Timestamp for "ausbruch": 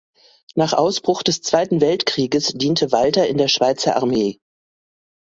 0.73-1.21